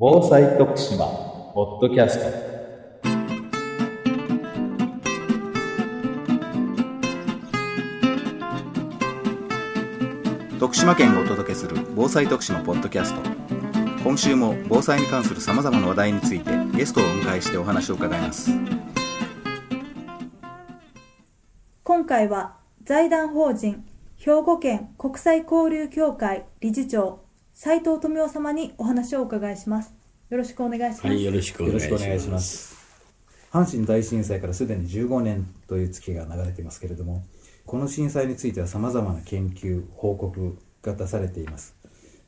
[0.00, 1.06] 防災徳島
[1.54, 2.26] ポッドキャスト。
[10.60, 13.20] 徳島県がお届けする防災徳島ポッドキャスト。
[14.04, 18.52] 今週も防災に関するさまざまな話題についてゲストをお迎えしてお話を伺います。
[21.82, 22.54] 今回は
[22.84, 23.84] 財団法人
[24.16, 27.26] 兵庫県国際交流協会理事長
[27.60, 29.92] 斉藤富夫様にお話をお伺いします。
[30.30, 32.28] よろしくお願いします、はい、よろしくお願いします。
[32.30, 32.76] ます。
[33.50, 37.24] 阪神大震災からすでに15年という月が流れていますけれども
[37.66, 41.74] この震災についてはさまざまな研究報告が出されています。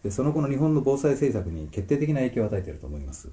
[0.03, 3.29] でその後の日本の防災政策に決定的な影響を与えていると思います。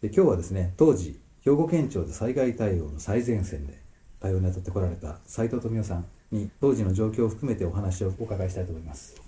[0.00, 3.82] で今日はですね当時兵庫県庁で災害対応の最前線で
[4.20, 9.27] 対応に当たってこられた斉藤富夫さんに当時の状況を含めてお話をお伺いしたいと思います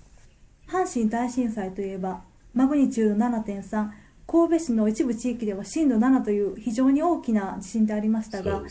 [0.71, 2.21] 阪神大震災といえば
[2.53, 3.89] マグニチュード7.3
[4.25, 8.69] 神戸市の一部地域では震度7という非常に大きな地震でありましたがね。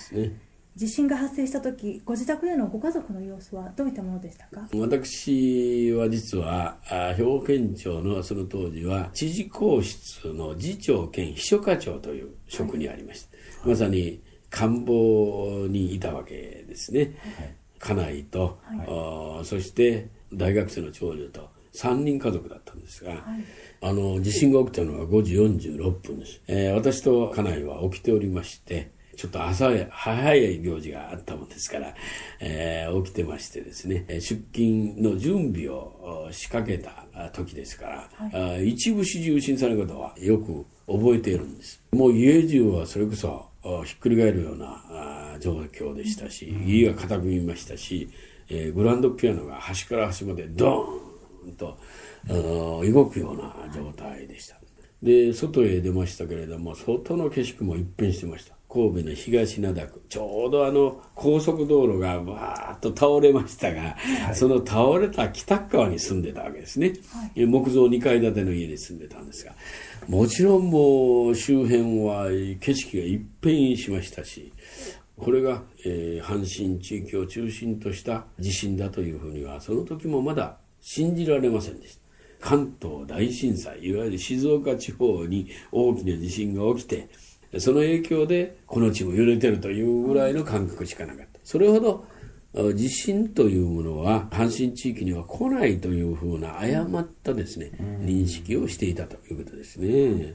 [0.76, 4.66] 地震が発生した時ご自宅でのご家族の様子はどういったものでしたか？
[4.72, 13.68] 私は実は、あ兵庫県庁のその当時は、知事公室の次長兼秘書課長という職にありました。
[13.68, 17.16] まさに官房にいたわけですね。
[17.78, 23.24] 家内と、あそして大学生の長女と3人家族だったんですが、
[23.80, 31.94] あの地震が起きたのは5時46分です、えー私と家内は起きておりましてちょっと朝や早い行事があったもんですから、
[32.40, 41.82] えー起きてましてですねえー出勤の準備をお仕掛けたあ時ですから、あ一部始終震災のことはよく覚えているんです。
[41.92, 44.82] もう家中はそれこそあひっくり返るような
[45.34, 48.08] あ状況でしたし、家が傾きましたし、
[48.48, 51.09] えーグランドピアノが端から端までドーン
[51.52, 51.78] と
[52.28, 54.56] あの動くような状態でした。
[55.02, 58.54] で外へ出ましたけれども外の景色も一変してました。
[58.70, 60.02] 神戸の東灘区。
[60.08, 63.96] ちょうどあの高速道路がわーっと倒れましたが、
[64.32, 66.92] その倒れた北側に住んでたわけですね、
[67.34, 69.54] え木造2階建ての家に住んでたんですが
[70.08, 72.28] もちろんもう周辺は
[72.60, 74.52] 景色が一変しましたし
[75.16, 82.00] これが、えー阪神地域を中心とした地震だというふうにはその時もまだ信じられませんでした。
[82.40, 87.08] 関東大震災いわゆる静岡地方に大きな地震が起きて
[87.58, 91.40] その影響でこの地も揺れてるというぐらいの感覚しかなかった。
[91.44, 92.06] それほど
[92.54, 97.70] あ地震というものは阪神地域には来ないというふうな誤ったですね
[98.02, 100.34] 認識をしていたということですね。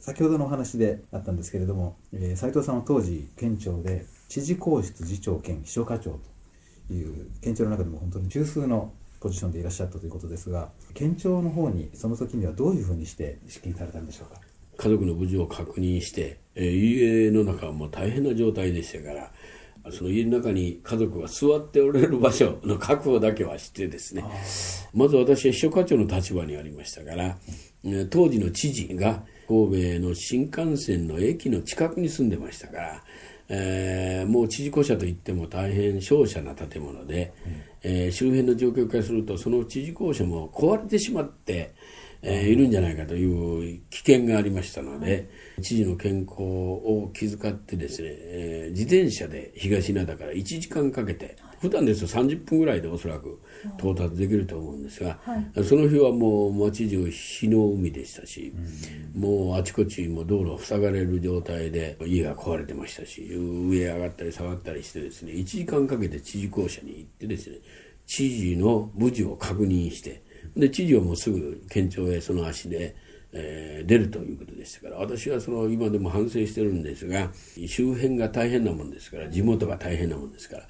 [0.00, 6.18] 先ほどのお話であったんですけれども、えー、斉藤さんは当時県庁で知事公室次長兼秘書課長
[6.88, 8.92] という県庁の中でも本当に中枢の
[9.22, 14.40] ポジションでいらっしゃったということですが県庁の方にその時にはどういうふうにして指揮されたんでしょうか？
[14.76, 19.30] 家族の無事を確認して、えー家の中はもう大変な状態でしたから
[19.92, 24.24] その家の中に家族が座っておられる場所の確保だけはしてですね
[24.94, 27.36] まず私は秘書課長の立場にありましたから、
[27.84, 33.04] えー当時の知事が神戸の新幹線の駅の近くに住んでましたから、
[33.48, 37.32] えーもう知事公舎といっても大変小さな建物で、
[37.82, 41.74] えー周辺の状況からするとその知事公舎も壊れてしまって、
[42.22, 45.28] えーいるんじゃないかという危険がありましたので、
[45.60, 53.40] 知事の健康を気遣ってですね、えー自転車で東灘から1時間かけて、普段ですと30分ぐらいでおそらく
[53.78, 55.18] 到達できると思うんですが、
[55.64, 58.52] その日はもう街中火の海でしたし、
[59.14, 67.58] もうあちこちも道路塞がれる状態で家が壊れてましたし、上へ上がったり下がったりしてですね、1時間かけて知事公舎に行ってですね、
[68.06, 70.24] 知事の無事を確認して、
[70.56, 72.96] で知事はもうすぐ県庁へその足で、
[73.32, 77.30] えー出るということでしたから私はその今でも反省してるんですが
[77.66, 80.62] 周辺が大変なもんですから地元が大変なもんですから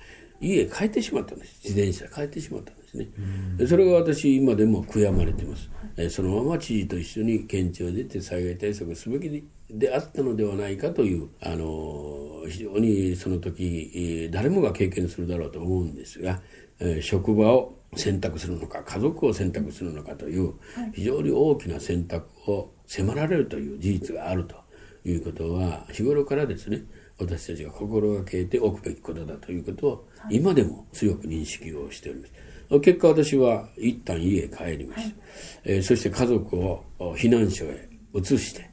[0.43, 1.61] 家へ帰ってしまったんです。
[1.65, 3.09] 自転車で帰ってしまったんですね。
[3.57, 16.41] でそれが私今でも悔やまれてます、えーそのまま知事と一緒に県庁へ出て災害対策をすべきであったのではないかというあのー非常にその時、えー誰もが経験するだろうと思うんですが、
[16.81, 20.55] えー職場を選択するのか家族を選択するのかという
[20.95, 24.57] 非常に大きな選択を迫られるという事実があると
[25.05, 26.85] いうことは日頃からですね
[27.19, 32.33] 私たちが心がけておくべきことだということを今でも強く認識をしております。
[32.81, 35.17] 結果私は一旦家へ帰りました、
[35.65, 38.71] えーそして家族をお避難所へ移して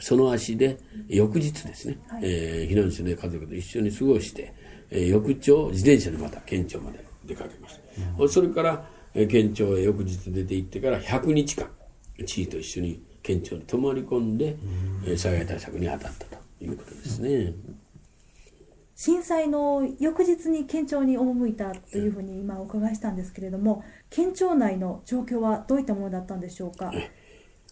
[0.00, 4.52] その足で翌日ですね、えー避難所で家族と一緒に過ごして、
[4.90, 7.78] えー翌朝自転車でまた県庁まで出かけまし
[8.18, 11.70] た、それから、えー県庁へ翌日出て行ってから100日間
[12.26, 14.56] 知事と一緒に県庁に泊まり込んで、
[15.06, 16.25] えー災害対策に当たった。
[16.25, 16.25] と
[16.60, 17.54] いうことですね。
[18.94, 26.90] 震災の翌日に県庁に赴いたというふうに今お伺いしたんですけれども県庁内の状況はどういったものだったんでしょうか？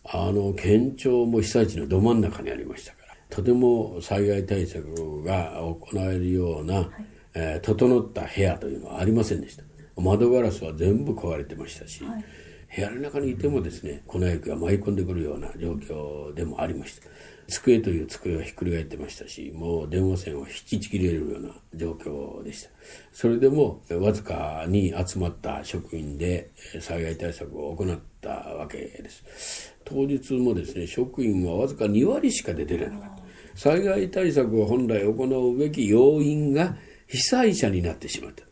[0.04, 6.90] あの県庁も被災地のど真ん中にありましたからとても災害対策が行えるような、
[7.32, 9.64] えー整った部屋というのはありませんでした。
[9.96, 12.24] 窓ガラスは全部壊れてましたし、はい
[12.74, 17.08] 部屋の中にいてもですね粉雪が舞い込んでくるような状況でもありました。
[17.46, 22.70] 机という机はひっくり返ってましたしもう電話線を引きちぎれるような状況でした。
[23.12, 26.50] それでもわずかに集まった職員で
[26.80, 29.74] 災害対策を行ったわけです。
[29.84, 33.24] 当日もですね職員はわずか2割しか出てれなかった。
[33.56, 36.76] 災害対策を本来行うべき要因が
[37.06, 38.44] 被災者になってしまった。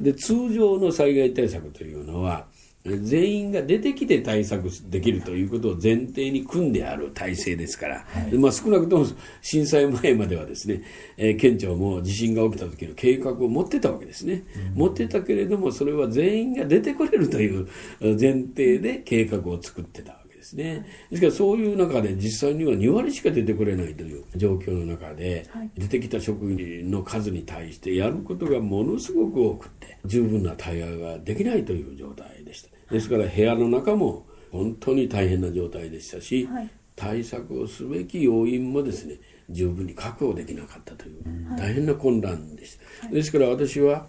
[0.00, 2.46] で通常の災害対策というのは
[2.84, 9.06] 全員が出てきて対策できるということを前提に組んである体制ですから、でまあ、少なくとも
[9.42, 10.82] 震災前まではですね、
[11.18, 14.44] えー県庁も地震が起きた時の計画を持ってたわけですね、
[14.74, 17.68] 持ってたけれどもそれは全員が出てこれるという
[18.00, 20.86] えー前提で計画を作ってたですね。
[21.10, 25.70] ですからそういう中で実際には2割しか出てこれないという状況の中で、はい。
[25.76, 36.70] 出てきた職員の数に対してやることがものすごく多くて十分な対応ができないという状態でしたですから部屋の中も本当に大変な状態でしたし、はい。
[36.96, 39.16] 対策をすべき要因もですね
[39.50, 41.22] 十分に確保できなかったという
[41.58, 44.06] 大変な混乱でした、ですから私は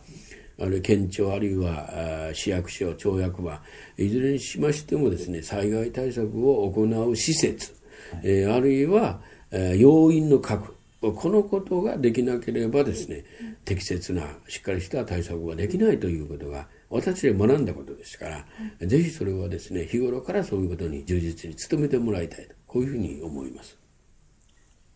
[0.62, 3.62] あれ県庁あるいは市役所町役場
[3.98, 7.74] いずれにしましてもですね災害対策を行う施設、
[8.24, 9.22] えーあるいは、
[9.52, 13.26] えー要因の確保このことができなければですね
[13.66, 18.46] 適切なしっかりした対策ができないということが私で学んだことですから、
[18.86, 23.78] ぜひそれはですね日頃からそういうことに充実に努めてもらいたいとこういうふうに思います。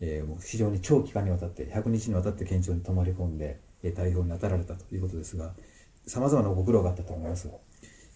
[0.01, 5.53] えーもう非常に長期間にわたって100日にわたって県庁に泊まり込んで、えー対応に当たられたということですが
[6.07, 7.49] さまざまなご苦労があったと思います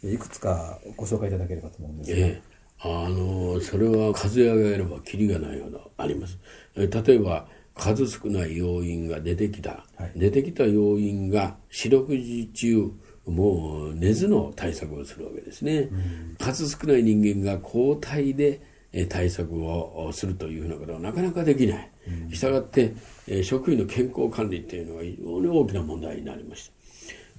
[0.04, 2.42] えーいくつかご紹介いただければと思うんですが、ええ、
[2.80, 6.40] あのそれは数え上げればきりがないほどあります。
[6.76, 10.12] え例えば数少ない要因が出てきた、はい。
[10.16, 12.92] 出てきた要因が四六時中
[13.26, 15.90] もう寝ずの対策をするわけですね、
[16.40, 18.62] 数少ない人間が交代でえ
[19.10, 21.92] 対策をするというふうなことはなかなかできない、
[22.32, 22.94] したがって
[23.28, 26.74] え職員の健康管理っていうのは非常に大きな問題になりました。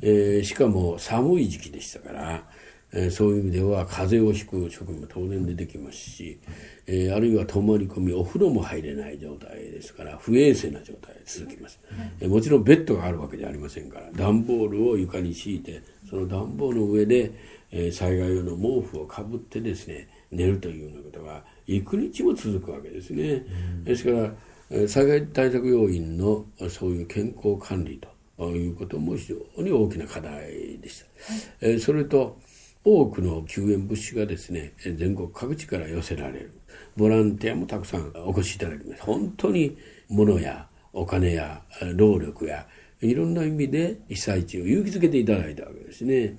[0.03, 2.45] えーしかも寒い時期でしたから、
[2.93, 6.41] えーそういう意味では風邪をひく職員も当然出てきますし、
[6.87, 11.79] えーあるいは泊まり込みお風呂も入れない状態ですから不衛生な状態が続きます、
[12.21, 17.33] えーもちろんベッドがあるわけじゃありませんから段ボールを床に敷いてその段ボールの上で、
[17.71, 23.45] えー災害用の毛布をかぶってですね寝るというようなことが幾日も続くわけですね、
[23.85, 24.33] ですから
[24.71, 28.01] えー災害対策要員のそういう健康管理
[28.39, 31.07] ということも非常に大きな課題でした、
[31.61, 32.39] えーそれと
[32.83, 36.53] 多くの救援物資がですねえー全国各地から寄せられる。
[36.97, 39.77] ボランティアもたくさんお越しいただきます本当に
[40.09, 42.67] 物やお金やえー労力や
[43.01, 46.37] いろんな意味で被災地を勇気づけていただいたわけですね、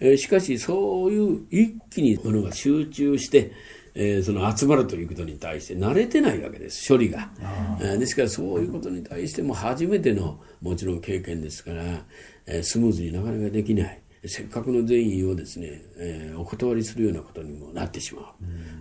[0.00, 3.52] えーしかしそういう一気に物が集中して
[3.94, 6.88] えーその集まるということに対して慣れてないわけです。
[6.92, 7.30] 処理が、
[7.80, 11.82] えーですからそういうことに対しても初めてのもちろん経験ですから、
[12.46, 14.00] えースムーズになかなかできない。
[14.26, 18.34] せっかくの善意をですね、えーお断りするようなことにもなってしま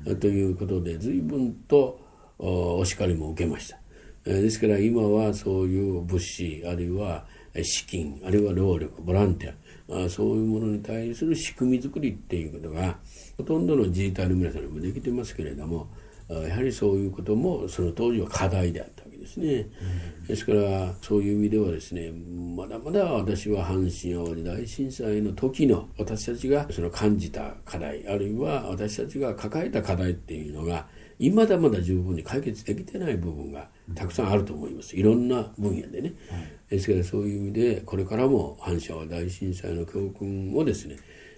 [0.07, 2.00] う、ということで随分と
[2.39, 3.82] おお叱りも受けました、えー
[4.25, 12.98] ですから今はそういう物資あるいはえー資金あるいは労力ボランティアそういうものに対する仕組み作りっていうことが
[13.38, 15.88] ほとんどの自治体の皆さんにもできてますけれども
[16.30, 19.68] やはりそういうこともその当時は課題であったわけですね、
[20.27, 30.88] ですからそういう意味ではですねまだまだ私は阪神・淡路大震災の時の私たちがその感じた課題あるいは私たちが抱えた課題っていうのが
[31.34, 34.95] まだまだ十分に解決できてない部分がたくさんあると思います。
[34.95, 36.13] いろんな分野でね、
[36.69, 40.97] ですからそういう意味でこれからも阪神・淡路大震災の教訓をですね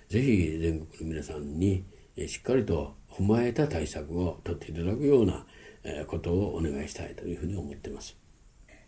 [0.09, 1.83] ぜひ全国の皆さんに
[2.15, 5.45] えしっかりと踏まえた対策を取っていただくような
[5.83, 8.24] えことをお願いしたいというふうに思ってます。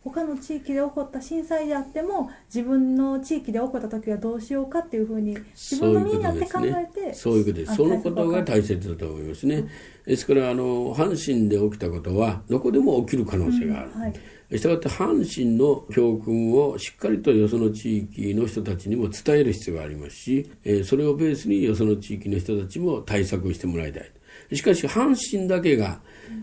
[0.10, 7.72] 他の地域で起こった震災であっても自分の地域で起こった時はどうしようかっていうふうに自分の身になって考えてそういうことです。
[7.72, 9.66] あそのことが大切だと思いますね。
[10.06, 13.92] ですからあの阪神で起きたことはどこでも起きる可能性がある。
[13.92, 14.14] はい
[14.56, 24.12] したがって阪神の教訓をしっかりとよその地域の人たちにも伝える必要がありますし、えーそれをベースによその地域の人たちも対策をしてもらいたい。
[24.54, 26.00] しかし阪神だけが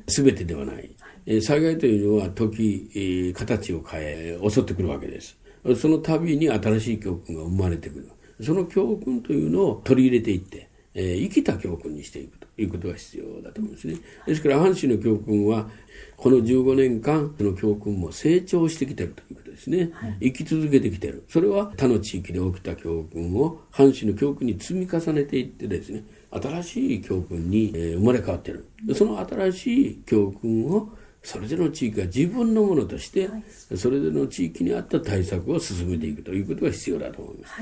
[0.06, 0.94] 全てではない、
[1.26, 5.36] え災害というのは時、えー形を変え襲ってくるわけです。
[5.76, 8.10] その度に新しい教訓が生まれてくる。
[8.42, 12.44] その教訓というのを取り入れていって、えー生きた教訓にしていくと。
[12.56, 13.96] いうことが必要だと思うんですね。
[14.26, 15.68] ですから阪神の教訓は
[16.16, 19.90] この15年間その教訓も成長してきているということですね、
[20.20, 21.24] 生き続けてきている。
[21.28, 28.66] それは他の地域で起きた教訓を阪神の教訓に積み重ねていってですね新しい教訓にえー生まれ変わっている。
[28.94, 30.90] その新しい教訓を
[31.24, 33.30] それぞれの地域が自分のものとして、
[33.76, 37.54] それぞれの地域に合った対策を進めていくということが必要だと思います。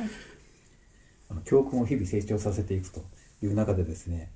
[1.31, 3.03] あの教訓を日々成長させていくと
[3.41, 4.31] いう中でですね、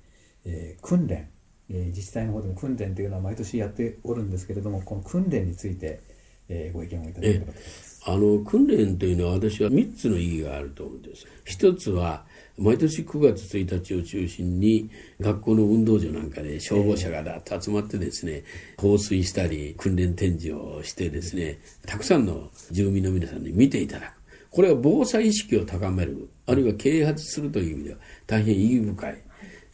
[0.45, 1.29] えー訓練、
[1.69, 5.99] えー自治体の方でも訓練というのは毎年やっておるんですけれどもこの訓練について、
[6.47, 7.86] えーご意見をいただければと思います。
[8.09, 11.27] あの訓練というのは私は3つの意義があると思うんです。
[11.43, 12.23] 一つは
[12.57, 18.45] 毎年9月1日を中心に学校の運動場なんかで消防車がだっと集まってですね
[18.77, 24.13] 放水したり訓練展示をしてですねたくさんの住民の皆さんに見ていただく。
[24.51, 29.23] これは防災意識を高めるあるいは啓発するという意味では大変意義深い、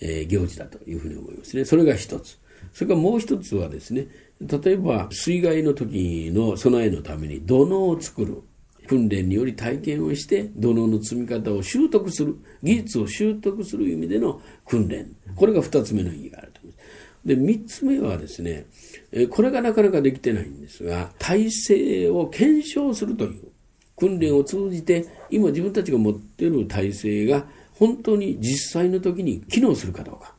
[0.02, 1.66] え行事だというふうに思いますね。
[1.66, 2.40] それが一つ。
[2.74, 4.08] それからもう一つはですね
[4.48, 8.42] 例えば水害の時の備えのために土のを作る。
[8.86, 12.36] 訓練により体験をして土のの積み方を習得する。
[12.62, 15.16] 技術を習得する意味での訓練。
[15.36, 16.86] これが2つ目の意義があると思います。
[17.26, 18.66] で3つ目はですね
[19.12, 23.48] えこれがなかなかできてないんですが体制を検証するという
[23.96, 27.46] 訓練を通じて今自分たちが持っている体制が
[27.76, 30.36] 本当に実際の時に機能するかどうか。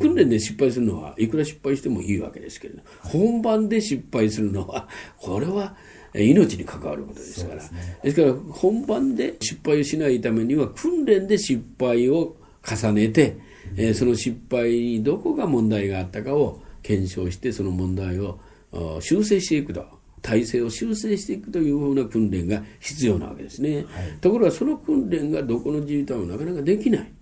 [0.00, 5.76] 訓練で失敗するのはいくら失敗してもいいわけですけれど本番で失敗するのはこれは
[6.14, 7.62] え命に関わることですから。
[8.02, 12.36] ですから本番で失敗をしないためには訓練で失敗を
[12.68, 13.38] 重ねて、
[13.76, 18.38] えーその失敗にどこが問題があったかを検証してその問題を
[18.72, 19.84] あ修正していくと
[20.22, 23.84] 体制を修正していくというふうな訓練が必要なわけですね、
[24.20, 27.12] ところがその訓練がどこの自治体もなかなかできない。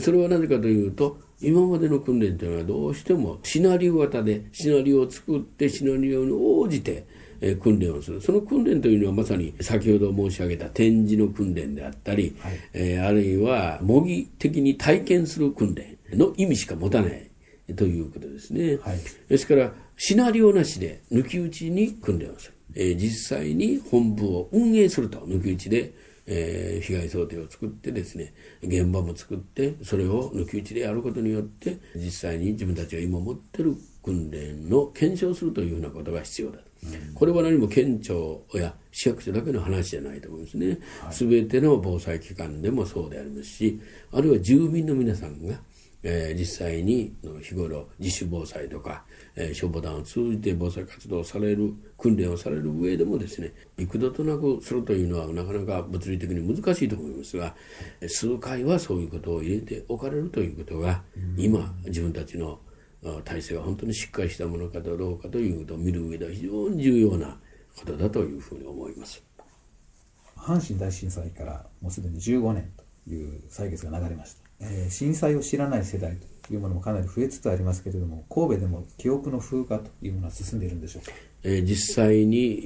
[0.00, 7.04] それはなぜかというと今までの訓練というのはどうしてもシナリオ型でシナリオを作ってシナリオに応じて
[7.40, 8.20] えー訓練をする。
[8.20, 12.34] その訓練というのはまさに先ほど申し上げた展示の訓練であったり、
[12.72, 17.30] えーあるいは模擬的に体験する訓練の意味しか持たない
[17.74, 18.98] ということですね、はい。
[19.28, 22.48] ですからシナリオなしで抜き打ちに訓練をす。
[22.48, 25.92] る、えー実際に本部を運営すると抜き打ちで、
[26.26, 36.64] えー被害想定を作ってですね現場も作ってそれを抜き打ちでやることによって実際に自分たちが今持ってる訓練の検証するというようなことが必要だと、
[37.14, 40.78] これは何も県庁や市役所だけの話じゃないと思うんですね、
[41.10, 43.80] 全ての防災機関でもそうでありますし
[44.12, 45.56] あるいは住民の皆さんが
[46.08, 57.54] えー実際にの日頃自主防災とか、えー消防団を通じて防災活動をされる訓練をされる上でもですね幾度となくするというのはなかなか物理的に難しいと思いますが
[58.00, 61.02] えー数回はそういうことを入れておかれるということが
[61.36, 62.60] 今自分たちの
[63.04, 67.38] あ体制が本当にしっかりしたものかどうかということを見る上では非常に重要な
[67.76, 69.22] ことだというふうに思います。
[70.36, 81.12] 阪神大震災からもうすでに15年という歳月が流れました、えー震災を知らない世代というものもかなり増えつつありますけれども神戸でも記憶の風化というものは進んでいるんでしょうか？
[81.42, 82.62] えー実際に、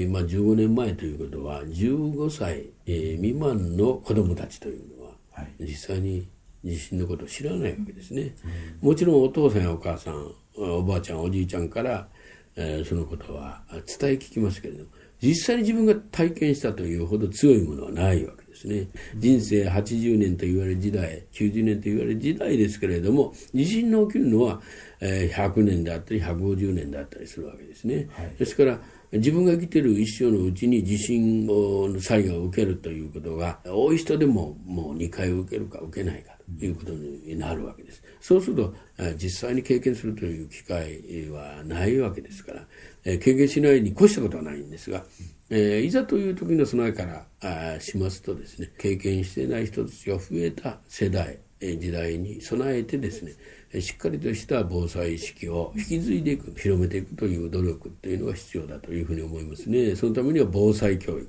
[0.00, 5.48] えーまあ、15年前ということは15歳、えー未満の子どもたちというのは、はい。
[5.60, 6.26] 実際に
[6.64, 8.34] 地震のことを知らないわけですね、
[8.82, 12.08] もちろんお父さんやお母さんおばあちゃんおじいちゃんから、
[12.56, 14.90] えーそのことは伝え聞きますけれども
[15.22, 18.88] 実際に自分が体験したというほど強いものはないわけですね。
[19.16, 24.60] 人生80年と言われる時代90年と言われる時代ですけれども地震の起きるのは、
[25.00, 28.08] えー100年であったり150年であったりするわけですね、
[28.38, 28.78] ですから
[29.12, 36.32] 自分が生きている一生のうちに地震の災害を受けるということが多い人でももう2回受けるか受けないか。
[36.32, 38.02] ということになるわけです。
[38.20, 38.74] そうすると
[39.16, 45.04] 実際に経験するという機会はないわけですから経験しないに越したことはないんですが、
[45.48, 53.32] えーいざという時の備えからあしますとですね経験していない人たちが増えた世代時代に備えてですね
[53.80, 59.94] しっかりとした防災意識を引き継いでいく広めていくという努力っていうのが必要だというふうに思いますね。
[59.94, 61.28] そのためには防災教育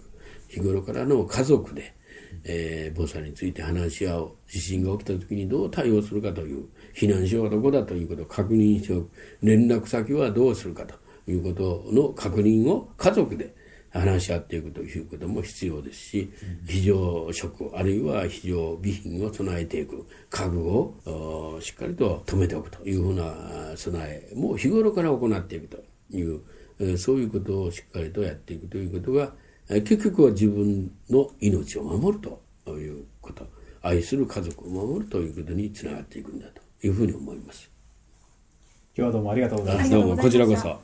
[0.51, 1.93] 日頃からの家族で、
[2.43, 4.31] えー防災について話し合う。
[4.47, 9.09] 地震が起きた時にどう対応するかという避難所はどこだということを確認しておく。
[9.41, 10.95] 連絡先はどうするかと
[11.27, 13.55] いうことの確認を家族で
[13.91, 16.31] 話し合っていくということも必要ですし、
[16.65, 20.05] 非常食あるいは非常備品を備えていく。
[20.29, 25.83] 家具をしっかりと止めておくというふうな備えも日頃から行っていくと
[26.15, 29.33] いうそういうことをしっかりとやっていくということが
[29.79, 32.21] 結局は自分の命を守る
[32.65, 33.47] ということ。
[33.83, 37.71] 愛する家族を守るということにつながっていくんだというふうに思います。
[38.95, 39.95] 今日はどうもありがとうございました。
[39.95, 40.79] どうもこちらこそ。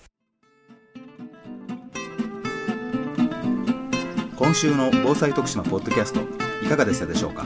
[4.36, 6.22] 今週の防災徳島ポッドキャスト
[6.64, 7.46] いかがでしたでしょうか？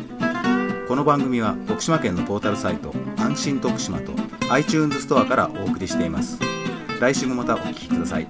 [0.87, 4.13] この番組は徳島県のポータルサイト安心徳島と
[4.51, 6.39] iTunes ストアからお送りしています。
[7.01, 8.27] 来週もまたお聴きください